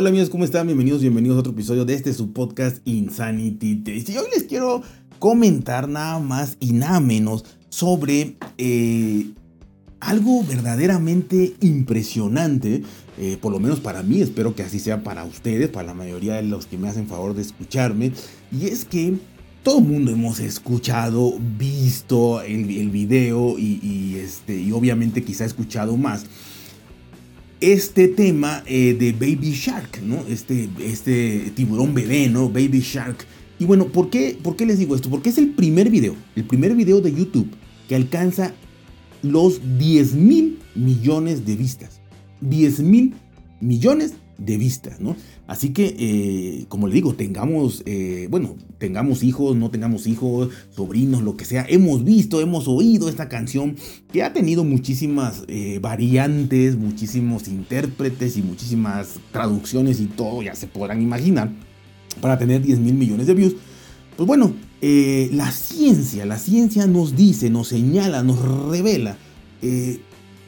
[0.00, 0.68] Hola amigos, ¿cómo están?
[0.68, 4.12] Bienvenidos, bienvenidos a otro episodio de este su podcast Insanity Taste.
[4.12, 4.80] Y hoy les quiero
[5.18, 9.26] comentar nada más y nada menos sobre eh,
[9.98, 12.84] algo verdaderamente impresionante,
[13.18, 16.34] eh, por lo menos para mí, espero que así sea para ustedes, para la mayoría
[16.34, 18.12] de los que me hacen favor de escucharme,
[18.52, 19.14] y es que
[19.64, 26.24] todo el mundo hemos escuchado, visto el, video y, este, y obviamente quizá escuchado más
[27.60, 30.24] este tema eh, de Baby Shark, ¿no?
[30.28, 32.48] Este, este tiburón bebé, ¿no?
[32.48, 33.26] Baby Shark.
[33.58, 35.10] Y bueno, ¿por qué, ¿por qué les digo esto?
[35.10, 37.50] Porque es el primer video, el primer video de YouTube
[37.88, 38.54] que alcanza
[39.22, 42.00] los 10 mil millones de vistas.
[42.40, 43.14] 10 mil
[43.60, 45.16] millones de vistas, ¿no?
[45.48, 51.22] Así que, eh, como le digo, tengamos, eh, bueno, tengamos hijos, no tengamos hijos, sobrinos,
[51.22, 53.76] lo que sea, hemos visto, hemos oído esta canción
[54.12, 60.68] que ha tenido muchísimas eh, variantes, muchísimos intérpretes y muchísimas traducciones y todo, ya se
[60.68, 61.50] podrán imaginar,
[62.20, 63.56] para tener 10 mil millones de views.
[64.16, 69.16] Pues bueno, la ciencia, la ciencia nos dice, nos señala, nos revela,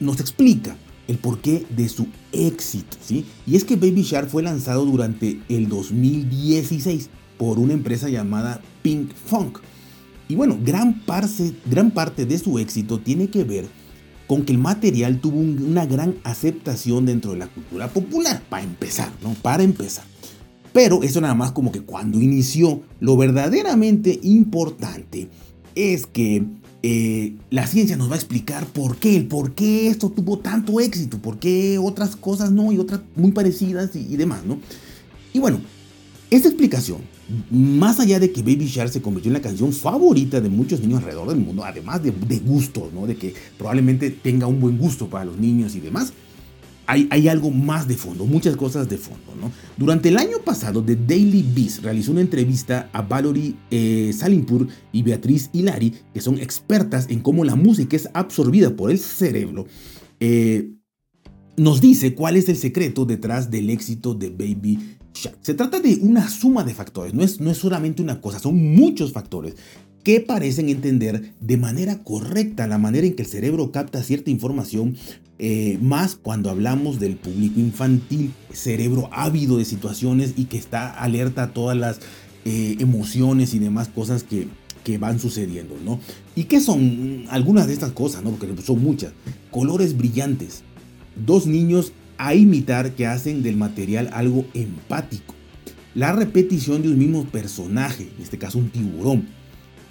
[0.00, 0.76] nos explica
[1.10, 3.24] el porqué de su éxito, ¿sí?
[3.44, 9.12] Y es que Baby Shark fue lanzado durante el 2016 por una empresa llamada Pink
[9.12, 9.58] Funk.
[10.28, 13.66] Y bueno, gran parte, gran parte de su éxito tiene que ver
[14.28, 19.10] con que el material tuvo una gran aceptación dentro de la cultura popular, para empezar,
[19.20, 19.34] ¿no?
[19.42, 20.04] Para empezar.
[20.72, 25.28] Pero eso nada más como que cuando inició, lo verdaderamente importante
[25.74, 26.44] es que
[26.82, 31.18] eh, la ciencia nos va a explicar por qué, por qué esto tuvo tanto éxito,
[31.18, 34.58] por qué otras cosas no y otras muy parecidas y, demás, ¿no?
[35.34, 35.60] Y bueno,
[36.30, 37.02] esta explicación,
[37.50, 41.00] más allá de que Baby Shark se convirtió en la canción favorita de muchos niños
[41.00, 43.06] alrededor del mundo, además de, de gusto, ¿no?
[43.06, 46.14] De que probablemente tenga un buen gusto para los niños y demás,
[46.90, 49.34] hay, algo más de fondo, muchas cosas de fondo.
[49.40, 49.52] ¿no?
[49.76, 55.02] Durante el año pasado, The Daily Beast realizó una entrevista a Valerie eh, Salimpur y
[55.02, 59.66] Beatriz Hilari, que son expertas en cómo la música es absorbida por el cerebro.
[60.18, 60.72] Eh,
[61.56, 65.38] nos dice cuál es el secreto detrás del éxito de Baby Shark.
[65.42, 68.74] Se trata de una suma de factores, no es, no es solamente una cosa, son
[68.74, 69.54] muchos factores
[70.02, 74.96] que parecen entender de manera correcta la manera en que el cerebro capta cierta información,
[75.38, 81.44] eh, más cuando hablamos del público infantil, cerebro ávido de situaciones y que está alerta
[81.44, 82.00] a todas las
[82.44, 84.48] eh, emociones y demás cosas que,
[84.84, 86.00] que van sucediendo, ¿no?
[86.34, 88.30] ¿Y qué son algunas de estas cosas, no?
[88.30, 89.12] Porque son muchas.
[89.50, 90.62] Colores brillantes.
[91.16, 95.34] Dos niños a imitar que hacen del material algo empático.
[95.94, 99.39] La repetición de un mismo personaje, en este caso un tiburón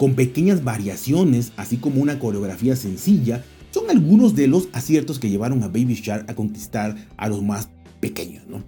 [0.00, 5.62] con pequeñas variaciones, así como una coreografía sencilla, son algunos de los aciertos que llevaron
[5.62, 7.68] a Baby Shark a conquistar a los más
[8.00, 8.62] pequeños, ¿no?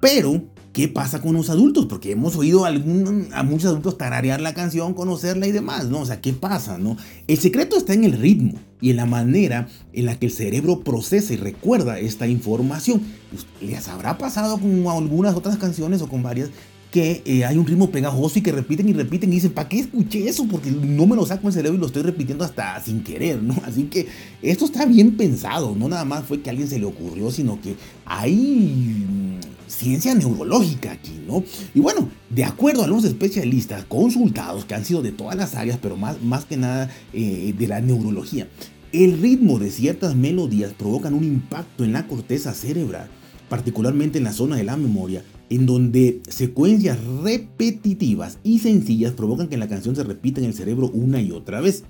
[0.00, 1.84] Pero, ¿qué pasa con los adultos?
[1.84, 6.00] Porque hemos oído a, muchos adultos tararear la canción, conocerla y demás, ¿no?
[6.00, 6.96] O sea, ¿qué pasa, no?
[7.26, 10.80] El secreto está en el ritmo y en la manera en la que el cerebro
[10.80, 13.02] procesa y recuerda esta información.
[13.30, 16.48] Pues, ¿Les habrá pasado con algunas otras canciones o con varias
[16.92, 19.80] que eh, hay un ritmo pegajoso y que repiten y repiten y dicen, ¿para qué
[19.80, 20.46] escuché eso?
[20.46, 23.56] Porque no me lo saco el cerebro y lo estoy repitiendo hasta sin querer, ¿no?
[23.64, 24.06] Así que
[24.42, 27.58] esto está bien pensado, no nada más fue que a alguien se le ocurrió, sino
[27.62, 31.42] que hay mm, ciencia neurológica aquí, ¿no?
[31.74, 35.78] Y bueno, de acuerdo a los especialistas consultados que han sido de todas las áreas,
[35.80, 38.48] pero más, más que nada eh, de la neurología,
[38.92, 43.08] el ritmo de ciertas melodías provocan un impacto en la corteza cerebral,
[43.48, 49.58] particularmente en la zona de la memoria, en donde secuencias repetitivas y sencillas provocan que
[49.58, 51.84] la canción se repita en el cerebro una y otra vez.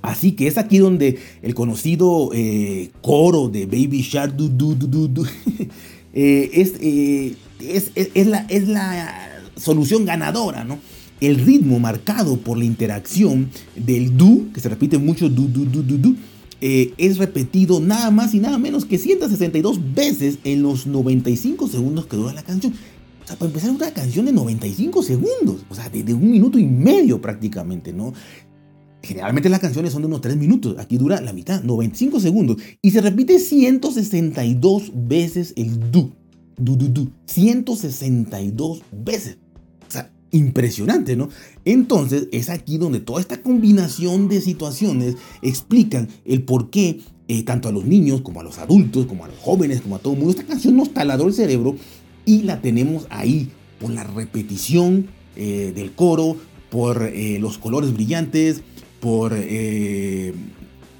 [0.00, 5.24] Así que es aquí donde el conocido eh, coro de Baby Shark du, du, du,
[6.14, 10.78] eh, eh, es, es, la, es la solución ganadora, ¿no?
[11.20, 15.82] El ritmo marcado por la interacción del du, que se repite mucho du, du, du,
[15.82, 16.16] du, du
[16.66, 22.06] eh, es repetido nada más y nada menos que 162 veces en los 95 segundos
[22.06, 22.72] que dura la canción.
[23.22, 26.64] O sea, para empezar, una canción de 95 segundos, o sea, de, un minuto y
[26.64, 28.14] medio prácticamente, ¿no?
[29.02, 32.92] Generalmente las canciones son de unos 3 minutos, aquí dura la mitad, 95 segundos, y
[32.92, 36.14] se repite 162 veces el du,
[36.56, 39.36] du, du, du, 162 veces
[40.34, 41.28] impresionante, ¿no?
[41.64, 47.68] Entonces es aquí donde toda esta combinación de situaciones explican el por qué eh, tanto
[47.68, 50.18] a los niños como a los adultos, como a los jóvenes, como a todo el
[50.18, 51.76] mundo, esta canción nos taladró el cerebro
[52.26, 53.48] y la tenemos ahí
[53.80, 56.36] por la repetición eh, del coro,
[56.68, 58.62] por eh, los colores brillantes,
[59.00, 59.32] por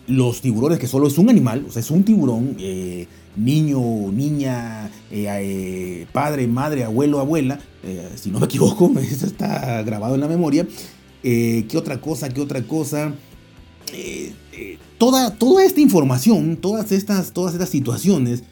[0.06, 3.06] los tiburones, que solo es un animal, o sea, es un tiburón, eh,
[3.36, 3.80] niño,
[4.12, 7.58] niña, eh, padre, madre, abuelo, abuela,
[8.16, 10.66] si no me equivoco, eso está grabado en la memoria.
[11.22, 12.28] ¿Qué otra cosa?
[12.28, 13.14] ¿Qué otra cosa?
[14.98, 18.44] toda, toda esta información, todas estas, todas estas situaciones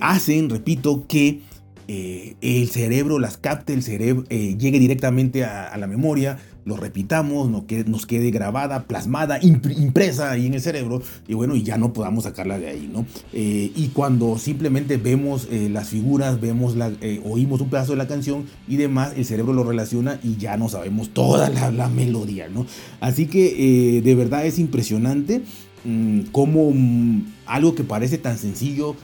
[0.00, 1.40] hacen, repito, que
[1.88, 7.84] el cerebro las capte, el cerebro llegue directamente a la memoria, lo repitamos, nos quede,
[7.84, 12.24] nos quede grabada, plasmada, impresa ahí en el cerebro y bueno, y ya no podamos
[12.24, 13.06] sacarla de ahí, ¿no?
[13.32, 17.98] Eh, y cuando simplemente vemos eh, las figuras, vemos la, eh, oímos un pedazo de
[17.98, 22.48] la canción y demás, el cerebro lo relaciona y ya no sabemos toda la, melodía,
[22.48, 22.66] ¿no?
[23.00, 25.42] Así que de verdad es impresionante
[25.84, 28.94] mm, cómo mm, algo que parece tan sencillo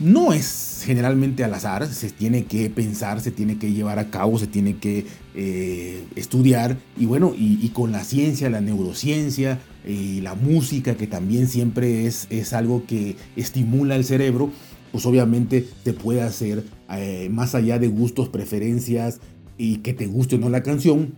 [0.00, 4.38] no es generalmente al azar, se tiene que pensar, se tiene que llevar a cabo,
[4.38, 6.78] se tiene que eh, estudiar.
[6.96, 12.26] Y bueno, y, con la ciencia, la neurociencia y la música que también siempre es,
[12.30, 14.50] es algo que estimula el cerebro,
[14.92, 19.20] pues obviamente te puede hacer eh, más allá de gustos, preferencias
[19.56, 21.14] y que te guste o no la canción,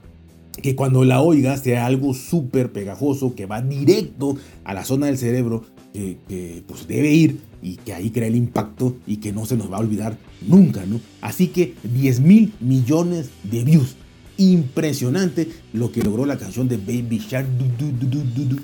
[0.63, 5.19] que cuando la oigas sea algo súper pegajoso, que va directo a la zona del
[5.19, 9.57] cerebro que, pues debe ir y que ahí crea el impacto y que no se
[9.57, 10.17] nos va a olvidar
[10.47, 11.01] nunca, ¿no?
[11.21, 13.97] Así que 10 mil millones de views.
[14.39, 17.47] Impresionante lo que logró la canción de Baby Shark.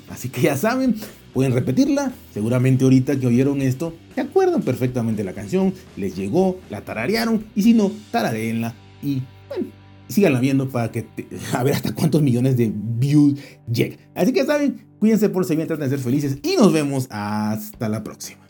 [0.09, 0.95] Así que ya saben,
[1.33, 2.11] pueden repetirla.
[2.33, 7.61] Seguramente ahorita que oyeron esto, se acuerdan perfectamente la canción, les llegó, la tararearon y
[7.61, 8.73] si no, tarareenla
[9.03, 9.67] y bueno,
[10.07, 11.05] síganla viendo para que
[11.53, 13.39] a ver hasta cuántos millones de views
[13.71, 13.97] llega.
[14.15, 17.89] Así que saben, cuídense por si bien, traten de ser felices y nos vemos hasta
[17.89, 18.46] la próxima.